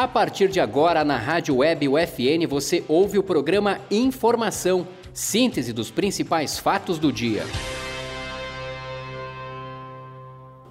A 0.00 0.08
partir 0.08 0.48
de 0.48 0.58
agora, 0.58 1.04
na 1.04 1.18
Rádio 1.18 1.56
Web 1.56 1.86
UFN, 1.86 2.46
você 2.48 2.82
ouve 2.88 3.18
o 3.18 3.22
programa 3.22 3.82
Informação, 3.90 4.88
síntese 5.12 5.74
dos 5.74 5.90
principais 5.90 6.58
fatos 6.58 6.98
do 6.98 7.12
dia. 7.12 7.42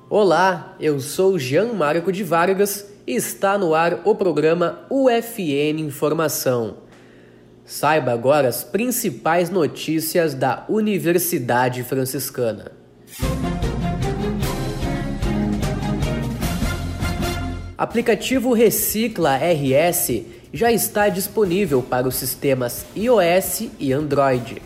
Olá, 0.09 0.75
eu 0.79 0.99
sou 0.99 1.37
Jean 1.37 1.73
Marco 1.73 2.11
de 2.11 2.23
Vargas 2.23 2.91
e 3.05 3.13
está 3.13 3.55
no 3.55 3.75
ar 3.75 4.01
o 4.03 4.15
programa 4.15 4.79
UFN 4.89 5.79
Informação. 5.79 6.77
Saiba 7.63 8.11
agora 8.11 8.47
as 8.47 8.63
principais 8.63 9.51
notícias 9.51 10.33
da 10.33 10.65
Universidade 10.67 11.83
Franciscana. 11.83 12.78
Aplicativo 17.79 18.51
Recicla 18.51 19.37
RS 19.37 20.23
já 20.51 20.69
está 20.69 21.07
disponível 21.07 21.81
para 21.81 22.09
os 22.09 22.15
sistemas 22.15 22.85
iOS 22.93 23.69
e 23.79 23.93
Android. 23.93 24.61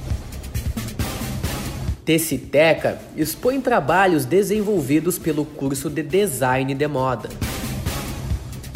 Teciteca 2.04 2.98
expõe 3.16 3.62
trabalhos 3.62 4.26
desenvolvidos 4.26 5.20
pelo 5.20 5.45
curso 5.45 5.91
de 5.91 6.02
Design 6.02 6.73
de 6.73 6.88
Moda. 6.88 7.30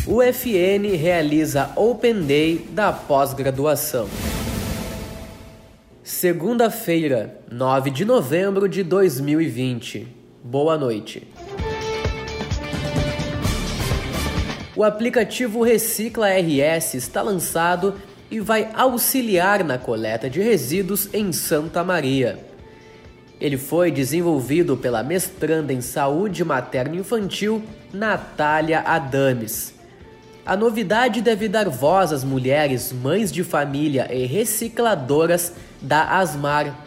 O 0.05 0.21
FN 0.21 0.95
realiza 0.95 1.71
Open 1.75 2.21
Day 2.21 2.59
da 2.69 2.93
pós-graduação. 2.93 4.07
Segunda-feira, 6.03 7.39
9 7.51 7.89
de 7.89 8.05
novembro 8.05 8.69
de 8.69 8.83
2020. 8.83 10.07
Boa 10.43 10.77
noite. 10.77 11.27
O 14.77 14.83
aplicativo 14.83 15.63
Recicla 15.63 16.27
RS 16.29 16.93
está 16.93 17.23
lançado 17.23 17.95
e 18.29 18.39
vai 18.39 18.69
auxiliar 18.75 19.63
na 19.63 19.79
coleta 19.79 20.29
de 20.29 20.39
resíduos 20.39 21.09
em 21.15 21.33
Santa 21.33 21.83
Maria. 21.83 22.45
Ele 23.41 23.57
foi 23.57 23.89
desenvolvido 23.89 24.77
pela 24.77 25.01
mestranda 25.01 25.73
em 25.73 25.81
Saúde 25.81 26.45
Materno-Infantil 26.45 27.63
Natália 27.91 28.81
Adames. 28.81 29.73
A 30.45 30.55
novidade 30.55 31.23
deve 31.23 31.49
dar 31.49 31.67
voz 31.67 32.13
às 32.13 32.23
mulheres, 32.23 32.93
mães 32.93 33.31
de 33.31 33.43
família 33.43 34.13
e 34.13 34.27
recicladoras 34.27 35.53
da 35.81 36.19
ASMAR, 36.19 36.85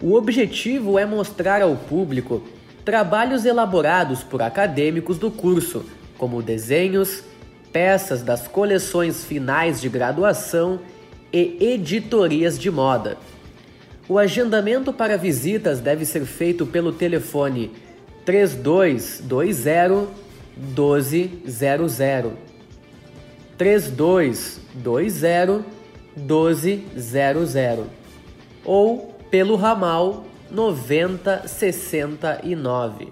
O 0.00 0.14
objetivo 0.14 0.98
é 0.98 1.06
mostrar 1.06 1.62
ao 1.62 1.76
público 1.76 2.42
trabalhos 2.84 3.44
elaborados 3.44 4.24
por 4.24 4.42
acadêmicos 4.42 5.18
do 5.18 5.30
curso, 5.30 5.84
como 6.18 6.42
desenhos, 6.42 7.22
peças 7.72 8.24
das 8.24 8.48
coleções 8.48 9.24
finais 9.24 9.80
de 9.80 9.88
graduação 9.88 10.80
e 11.32 11.58
editorias 11.60 12.58
de 12.58 12.72
moda. 12.72 13.16
O 14.12 14.18
agendamento 14.18 14.92
para 14.92 15.16
visitas 15.16 15.80
deve 15.80 16.04
ser 16.04 16.26
feito 16.26 16.66
pelo 16.66 16.92
telefone 16.92 17.70
3220 18.26 20.10
1200. 20.54 22.32
3220 23.56 25.64
1200 26.14 27.86
ou 28.66 29.16
pelo 29.30 29.56
ramal 29.56 30.26
9069. 30.50 33.08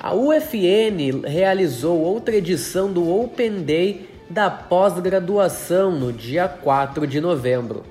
A 0.00 0.14
UFN 0.14 1.20
realizou 1.26 2.00
outra 2.00 2.34
edição 2.34 2.90
do 2.90 3.14
Open 3.14 3.60
Day 3.60 4.08
da 4.32 4.48
pós-graduação 4.50 5.90
no 5.90 6.10
dia 6.10 6.48
4 6.48 7.06
de 7.06 7.20
novembro, 7.20 7.82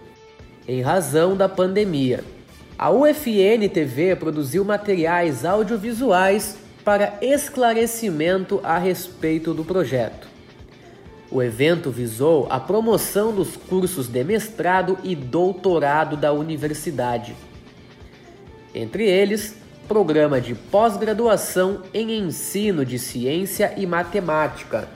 em 0.68 0.82
razão 0.82 1.38
da 1.38 1.48
pandemia. 1.48 2.24
A 2.80 2.90
UFN 2.90 3.70
TV 3.72 4.16
produziu 4.16 4.66
materiais 4.66 5.46
audiovisuais 5.46 6.58
para 6.84 7.14
esclarecimento 7.22 8.60
a 8.64 8.80
respeito 8.80 9.54
do 9.54 9.64
projeto. 9.64 10.28
O 11.30 11.44
evento 11.44 11.92
visou 11.92 12.48
a 12.50 12.60
promoção 12.60 13.32
dos 13.32 13.56
cursos 13.56 14.08
de 14.08 14.24
mestrado 14.24 14.98
e 15.04 15.16
doutorado 15.16 16.18
da 16.18 16.34
universidade. 16.34 17.36
Entre 18.74 19.08
eles, 19.08 19.56
programa 19.88 20.42
de 20.42 20.56
pós-graduação 20.56 21.84
em 21.94 22.18
ensino 22.18 22.84
de 22.84 22.98
ciência 22.98 23.76
e 23.78 23.86
matemática 23.86 24.90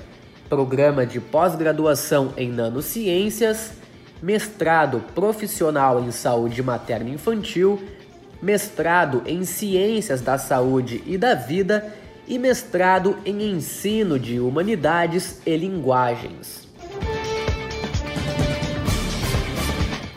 programa 0.49 1.05
de 1.05 1.19
pós-graduação 1.19 2.33
em 2.37 2.49
nanociências, 2.49 3.73
mestrado 4.21 5.03
profissional 5.13 6.01
em 6.01 6.11
saúde 6.11 6.61
materna 6.61 7.09
infantil, 7.09 7.81
mestrado 8.41 9.23
em 9.25 9.43
ciências 9.43 10.21
da 10.21 10.37
saúde 10.37 11.03
e 11.05 11.17
da 11.17 11.33
vida 11.33 11.93
e 12.27 12.37
mestrado 12.39 13.17
em 13.25 13.51
ensino 13.51 14.19
de 14.19 14.39
humanidades 14.39 15.41
e 15.45 15.55
linguagens. 15.55 16.67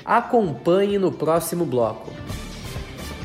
Acompanhe 0.05 0.99
no 0.99 1.13
próximo 1.13 1.67
bloco. 1.67 2.11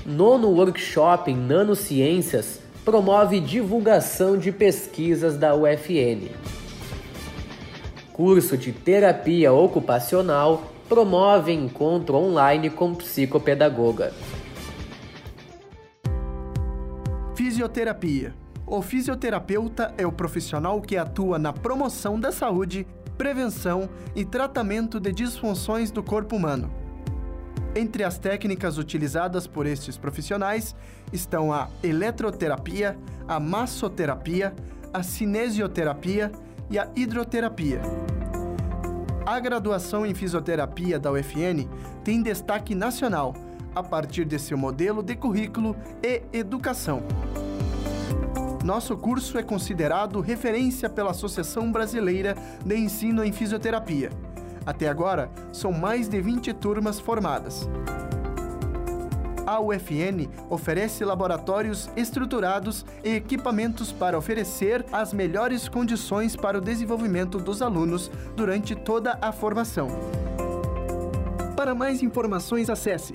Nono 0.05 0.49
Workshop 0.49 1.31
em 1.31 1.35
Nanociências 1.35 2.59
promove 2.83 3.39
divulgação 3.39 4.37
de 4.37 4.51
pesquisas 4.51 5.37
da 5.37 5.55
UFN 5.55 6.27
curso 8.13 8.55
de 8.55 8.71
terapia 8.71 9.51
ocupacional, 9.51 10.71
promove 10.87 11.51
encontro 11.51 12.15
online 12.15 12.69
com 12.69 12.93
psicopedagoga. 12.93 14.13
Fisioterapia. 17.35 18.35
O 18.67 18.81
fisioterapeuta 18.81 19.93
é 19.97 20.05
o 20.05 20.11
profissional 20.11 20.79
que 20.79 20.95
atua 20.95 21.39
na 21.39 21.51
promoção 21.51 22.19
da 22.19 22.31
saúde, 22.31 22.87
prevenção 23.17 23.89
e 24.15 24.23
tratamento 24.23 24.99
de 24.99 25.11
disfunções 25.11 25.89
do 25.89 26.03
corpo 26.03 26.35
humano. 26.35 26.71
Entre 27.75 28.03
as 28.03 28.19
técnicas 28.19 28.77
utilizadas 28.77 29.47
por 29.47 29.65
estes 29.65 29.97
profissionais 29.97 30.75
estão 31.11 31.51
a 31.51 31.67
eletroterapia, 31.81 32.95
a 33.27 33.39
massoterapia, 33.39 34.53
a 34.93 35.01
cinesioterapia 35.01 36.31
e 36.69 36.77
a 36.79 36.87
hidroterapia. 36.95 37.81
A 39.25 39.39
graduação 39.39 40.05
em 40.05 40.13
fisioterapia 40.13 40.99
da 40.99 41.11
UFN 41.11 41.67
tem 42.03 42.21
destaque 42.21 42.75
nacional 42.75 43.33
a 43.73 43.81
partir 43.81 44.25
de 44.25 44.37
seu 44.37 44.57
modelo 44.57 45.01
de 45.01 45.15
currículo 45.15 45.75
e 46.03 46.21
educação. 46.31 47.01
Nosso 48.63 48.95
curso 48.95 49.37
é 49.37 49.43
considerado 49.43 50.21
referência 50.21 50.89
pela 50.89 51.11
Associação 51.11 51.71
Brasileira 51.71 52.35
de 52.65 52.77
Ensino 52.77 53.23
em 53.23 53.31
Fisioterapia. 53.31 54.09
Até 54.65 54.87
agora, 54.87 55.29
são 55.51 55.71
mais 55.71 56.07
de 56.07 56.21
20 56.21 56.53
turmas 56.53 56.99
formadas 56.99 57.67
a 59.53 59.59
UFN 59.59 60.27
oferece 60.49 61.05
laboratórios 61.05 61.89
estruturados 61.95 62.83
e 63.03 63.15
equipamentos 63.15 63.91
para 63.91 64.17
oferecer 64.17 64.83
as 64.91 65.13
melhores 65.13 65.67
condições 65.69 66.35
para 66.35 66.57
o 66.57 66.61
desenvolvimento 66.61 67.37
dos 67.37 67.61
alunos 67.61 68.09
durante 68.35 68.75
toda 68.75 69.17
a 69.21 69.31
formação. 69.31 69.89
Para 71.55 71.75
mais 71.75 72.01
informações, 72.01 72.69
acesse 72.69 73.13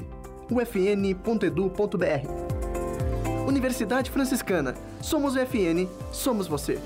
ufn.edu.br. 0.51 1.19
Universidade 3.47 4.11
Franciscana. 4.11 4.75
Somos 5.01 5.35
o 5.35 5.41
FN, 5.41 5.89
somos 6.13 6.47
você. 6.47 6.79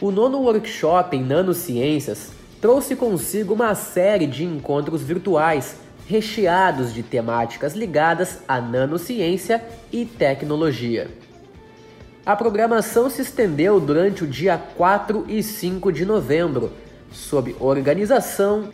O 0.00 0.10
nono 0.10 0.38
workshop 0.38 1.16
em 1.16 1.22
nanociências 1.22 2.39
trouxe 2.60 2.94
consigo 2.94 3.54
uma 3.54 3.74
série 3.74 4.26
de 4.26 4.44
encontros 4.44 5.02
virtuais 5.02 5.76
recheados 6.06 6.92
de 6.92 7.02
temáticas 7.02 7.74
ligadas 7.74 8.40
à 8.46 8.60
nanociência 8.60 9.64
e 9.92 10.04
tecnologia. 10.04 11.08
A 12.26 12.36
programação 12.36 13.08
se 13.08 13.22
estendeu 13.22 13.80
durante 13.80 14.24
o 14.24 14.26
dia 14.26 14.58
4 14.76 15.24
e 15.28 15.42
5 15.42 15.90
de 15.92 16.04
novembro, 16.04 16.72
sob 17.10 17.56
organização 17.58 18.70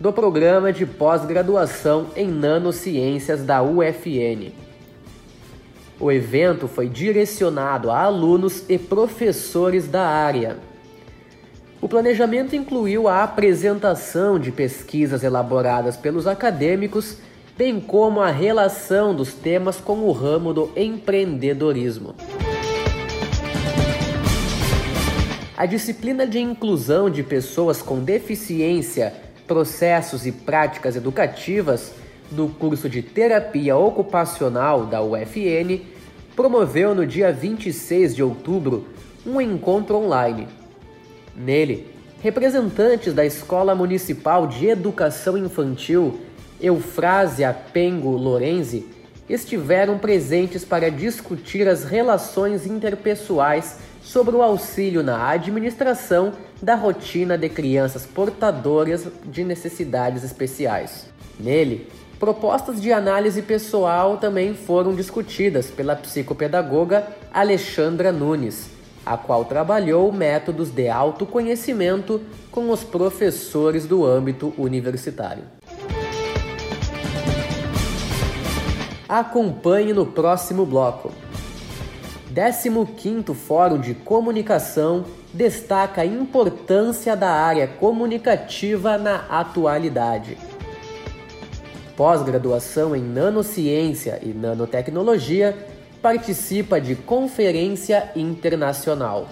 do 0.00 0.12
programa 0.12 0.72
de 0.72 0.84
pós-graduação 0.84 2.08
em 2.16 2.26
nanociências 2.26 3.44
da 3.44 3.62
UFN. 3.62 4.52
O 6.00 6.10
evento 6.10 6.66
foi 6.66 6.88
direcionado 6.88 7.90
a 7.90 8.02
alunos 8.02 8.64
e 8.68 8.76
professores 8.76 9.86
da 9.86 10.06
área. 10.06 10.58
O 11.84 11.88
planejamento 11.94 12.56
incluiu 12.56 13.08
a 13.08 13.22
apresentação 13.22 14.38
de 14.38 14.50
pesquisas 14.50 15.22
elaboradas 15.22 15.98
pelos 15.98 16.26
acadêmicos, 16.26 17.18
bem 17.58 17.78
como 17.78 18.22
a 18.22 18.30
relação 18.30 19.14
dos 19.14 19.34
temas 19.34 19.82
com 19.82 19.98
o 19.98 20.10
ramo 20.10 20.54
do 20.54 20.72
empreendedorismo. 20.74 22.14
A 25.54 25.66
disciplina 25.66 26.26
de 26.26 26.38
inclusão 26.38 27.10
de 27.10 27.22
pessoas 27.22 27.82
com 27.82 28.02
deficiência, 28.02 29.12
processos 29.46 30.24
e 30.24 30.32
práticas 30.32 30.96
educativas 30.96 31.92
do 32.30 32.48
curso 32.48 32.88
de 32.88 33.02
terapia 33.02 33.76
ocupacional 33.76 34.86
da 34.86 35.02
UFN 35.02 35.82
promoveu 36.34 36.94
no 36.94 37.06
dia 37.06 37.30
26 37.30 38.16
de 38.16 38.22
outubro 38.22 38.86
um 39.26 39.38
encontro 39.38 39.96
online. 39.96 40.63
Nele, 41.36 41.92
representantes 42.22 43.12
da 43.12 43.24
Escola 43.24 43.74
Municipal 43.74 44.46
de 44.46 44.66
Educação 44.68 45.36
Infantil 45.36 46.20
Eufrásia 46.60 47.54
Pengo 47.72 48.10
Lorenzi 48.10 48.86
estiveram 49.28 49.98
presentes 49.98 50.64
para 50.64 50.90
discutir 50.90 51.66
as 51.66 51.84
relações 51.84 52.66
interpessoais 52.66 53.78
sobre 54.02 54.36
o 54.36 54.42
auxílio 54.42 55.02
na 55.02 55.28
administração 55.28 56.34
da 56.62 56.74
rotina 56.74 57.36
de 57.36 57.48
crianças 57.48 58.06
portadoras 58.06 59.06
de 59.24 59.42
necessidades 59.42 60.22
especiais. 60.22 61.06
Nele, 61.40 61.88
propostas 62.20 62.80
de 62.80 62.92
análise 62.92 63.42
pessoal 63.42 64.18
também 64.18 64.54
foram 64.54 64.94
discutidas 64.94 65.70
pela 65.70 65.96
psicopedagoga 65.96 67.06
Alexandra 67.32 68.12
Nunes, 68.12 68.73
a 69.04 69.16
qual 69.16 69.44
trabalhou 69.44 70.10
métodos 70.12 70.70
de 70.70 70.88
autoconhecimento 70.88 72.20
com 72.50 72.70
os 72.70 72.82
professores 72.82 73.86
do 73.86 74.04
âmbito 74.04 74.54
universitário. 74.56 75.44
Acompanhe 79.08 79.92
no 79.92 80.06
próximo 80.06 80.64
bloco. 80.64 81.12
15º 82.34 83.32
Fórum 83.34 83.78
de 83.78 83.94
Comunicação 83.94 85.04
destaca 85.32 86.00
a 86.02 86.06
importância 86.06 87.16
da 87.16 87.30
área 87.30 87.68
comunicativa 87.68 88.98
na 88.98 89.26
atualidade. 89.28 90.36
Pós-graduação 91.96 92.96
em 92.96 93.02
Nanociência 93.02 94.18
e 94.20 94.28
Nanotecnologia 94.28 95.56
participa 96.04 96.78
de 96.78 96.94
conferência 96.94 98.12
internacional. 98.14 99.26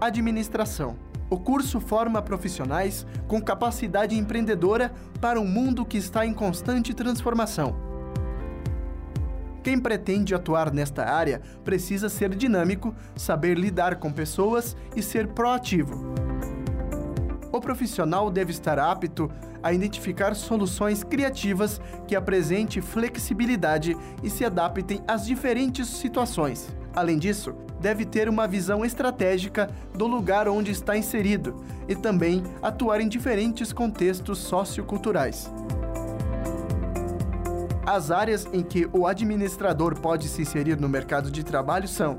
Administração. 0.00 0.96
O 1.28 1.38
curso 1.38 1.78
forma 1.78 2.22
profissionais 2.22 3.06
com 3.28 3.42
capacidade 3.42 4.16
empreendedora 4.16 4.90
para 5.20 5.38
um 5.38 5.46
mundo 5.46 5.84
que 5.84 5.98
está 5.98 6.24
em 6.24 6.32
constante 6.32 6.94
transformação 6.94 7.92
quem 9.62 9.78
pretende 9.78 10.34
atuar 10.34 10.72
nesta 10.72 11.04
área 11.04 11.40
precisa 11.64 12.08
ser 12.08 12.34
dinâmico, 12.34 12.92
saber 13.14 13.56
lidar 13.56 13.94
com 14.00 14.12
pessoas 14.12 14.76
e 14.96 15.00
ser 15.00 15.28
proativo. 15.28 16.31
O 17.52 17.60
profissional 17.60 18.30
deve 18.30 18.50
estar 18.50 18.78
apto 18.78 19.30
a 19.62 19.72
identificar 19.72 20.34
soluções 20.34 21.04
criativas 21.04 21.80
que 22.08 22.16
apresentem 22.16 22.82
flexibilidade 22.82 23.96
e 24.22 24.30
se 24.30 24.44
adaptem 24.44 25.02
às 25.06 25.26
diferentes 25.26 25.86
situações. 25.86 26.74
Além 26.94 27.18
disso, 27.18 27.54
deve 27.78 28.04
ter 28.06 28.28
uma 28.28 28.48
visão 28.48 28.84
estratégica 28.84 29.70
do 29.94 30.06
lugar 30.06 30.48
onde 30.48 30.72
está 30.72 30.96
inserido 30.96 31.62
e 31.86 31.94
também 31.94 32.42
atuar 32.62 33.00
em 33.00 33.08
diferentes 33.08 33.72
contextos 33.72 34.38
socioculturais. 34.38 35.50
As 37.84 38.10
áreas 38.10 38.46
em 38.52 38.62
que 38.62 38.88
o 38.92 39.06
administrador 39.06 39.98
pode 39.98 40.28
se 40.28 40.42
inserir 40.42 40.80
no 40.80 40.88
mercado 40.88 41.30
de 41.30 41.44
trabalho 41.44 41.88
são 41.88 42.18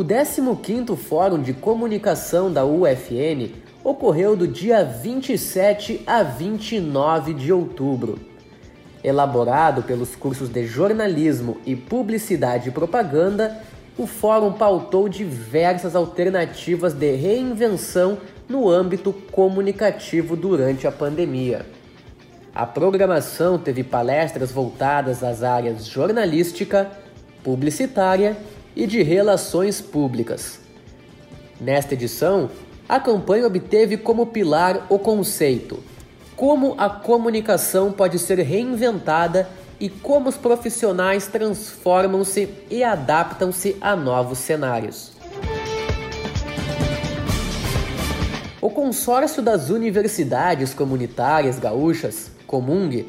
O 0.00 0.02
15º 0.02 0.96
Fórum 0.96 1.42
de 1.42 1.52
Comunicação 1.52 2.50
da 2.50 2.64
UFN 2.64 3.50
ocorreu 3.84 4.34
do 4.34 4.48
dia 4.48 4.82
27 4.82 6.02
a 6.06 6.22
29 6.22 7.34
de 7.34 7.52
outubro. 7.52 8.18
Elaborado 9.04 9.82
pelos 9.82 10.16
cursos 10.16 10.48
de 10.48 10.64
jornalismo 10.66 11.58
e 11.66 11.76
publicidade 11.76 12.70
e 12.70 12.72
propaganda, 12.72 13.60
o 13.98 14.06
fórum 14.06 14.54
pautou 14.54 15.06
diversas 15.06 15.94
alternativas 15.94 16.94
de 16.94 17.14
reinvenção 17.16 18.16
no 18.48 18.70
âmbito 18.70 19.12
comunicativo 19.12 20.34
durante 20.34 20.86
a 20.86 20.92
pandemia. 20.92 21.66
A 22.54 22.64
programação 22.64 23.58
teve 23.58 23.84
palestras 23.84 24.50
voltadas 24.50 25.22
às 25.22 25.42
áreas 25.42 25.86
jornalística, 25.86 26.90
publicitária 27.44 28.38
e 28.80 28.86
de 28.86 29.02
relações 29.02 29.78
públicas. 29.78 30.58
Nesta 31.60 31.92
edição, 31.92 32.48
a 32.88 32.98
campanha 32.98 33.46
obteve 33.46 33.98
como 33.98 34.28
pilar 34.28 34.86
o 34.88 34.98
conceito 34.98 35.84
Como 36.34 36.74
a 36.78 36.88
comunicação 36.88 37.92
pode 37.92 38.18
ser 38.18 38.38
reinventada 38.38 39.46
e 39.78 39.90
como 39.90 40.30
os 40.30 40.38
profissionais 40.38 41.26
transformam-se 41.26 42.48
e 42.70 42.82
adaptam-se 42.82 43.76
a 43.82 43.94
novos 43.94 44.38
cenários. 44.38 45.12
O 48.62 48.70
consórcio 48.70 49.42
das 49.42 49.68
universidades 49.68 50.72
comunitárias 50.72 51.58
gaúchas, 51.58 52.30
Comung, 52.46 53.06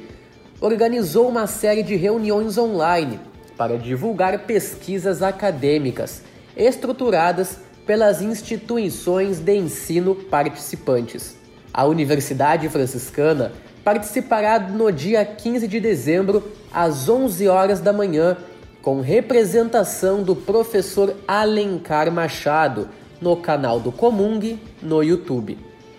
organizou 0.60 1.30
uma 1.30 1.48
série 1.48 1.82
de 1.82 1.96
reuniões 1.96 2.58
online 2.58 3.31
para 3.62 3.78
divulgar 3.78 4.40
pesquisas 4.40 5.22
acadêmicas 5.22 6.24
estruturadas 6.58 7.60
pelas 7.86 8.20
instituições 8.20 9.38
de 9.38 9.56
ensino 9.56 10.16
participantes. 10.16 11.38
A 11.72 11.86
Universidade 11.86 12.68
Franciscana 12.70 13.52
participará 13.84 14.58
no 14.60 14.92
dia 14.92 15.24
15 15.24 15.68
de 15.68 15.80
dezembro, 15.80 16.52
às 16.74 17.08
11 17.08 17.48
horas 17.50 17.80
da 17.80 17.94
manhã, 17.94 18.36
com 18.82 19.00
representação 19.00 20.24
do 20.24 20.36
professor 20.36 21.16
Alencar 21.28 22.12
Machado 22.12 22.90
no 23.22 23.38
canal 23.38 23.80
do 23.80 23.92
Comung 23.92 24.60
no 24.82 25.04
YouTube. 25.04 25.56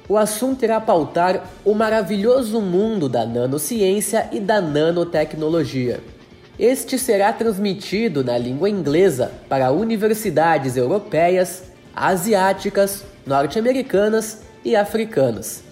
O 0.08 0.16
assunto 0.16 0.64
irá 0.64 0.80
pautar 0.80 1.44
o 1.64 1.74
maravilhoso 1.74 2.60
mundo 2.60 3.08
da 3.08 3.24
nanociência 3.24 4.28
e 4.32 4.40
da 4.40 4.60
nanotecnologia. 4.60 6.00
Este 6.58 6.98
será 6.98 7.32
transmitido 7.32 8.22
na 8.22 8.36
língua 8.36 8.68
inglesa 8.68 9.32
para 9.48 9.72
universidades 9.72 10.76
europeias, 10.76 11.64
asiáticas, 11.96 13.04
norte-americanas 13.26 14.40
e 14.62 14.76
africanas. 14.76 15.62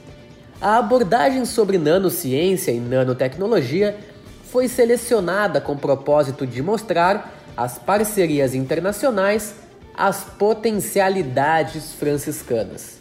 A 0.61 0.79
abordagem 0.79 1.45
sobre 1.45 1.77
nanociência 1.77 2.71
e 2.71 2.81
nanotecnologia 2.81 3.97
foi 4.45 4.69
selecionada 4.69 5.61
com 5.61 5.73
o 5.73 5.79
propósito 5.79 6.47
de 6.47 6.63
mostrar 6.63 7.35
as 7.57 7.79
parcerias 7.79 8.55
internacionais, 8.55 9.55
as 9.95 10.25
potencialidades 10.25 11.93
franciscanas. 11.93 13.01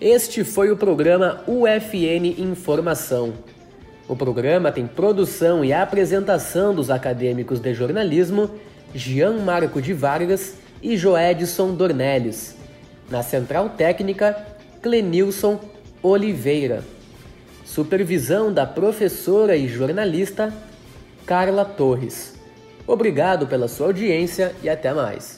Este 0.00 0.42
foi 0.42 0.70
o 0.70 0.76
programa 0.76 1.42
UFN 1.46 2.38
Informação. 2.38 3.53
O 4.06 4.14
programa 4.14 4.70
tem 4.70 4.86
produção 4.86 5.64
e 5.64 5.72
apresentação 5.72 6.74
dos 6.74 6.90
acadêmicos 6.90 7.58
de 7.58 7.72
jornalismo 7.72 8.50
Jean 8.94 9.38
Marco 9.38 9.80
de 9.80 9.94
Vargas 9.94 10.56
e 10.82 10.96
Joedson 10.96 11.74
Dornelles. 11.74 12.54
Na 13.10 13.22
central 13.22 13.70
técnica, 13.70 14.36
Clenilson 14.82 15.58
Oliveira. 16.02 16.84
Supervisão 17.64 18.52
da 18.52 18.66
professora 18.66 19.56
e 19.56 19.66
jornalista 19.66 20.52
Carla 21.24 21.64
Torres. 21.64 22.34
Obrigado 22.86 23.46
pela 23.46 23.66
sua 23.66 23.86
audiência 23.86 24.54
e 24.62 24.68
até 24.68 24.92
mais. 24.92 25.34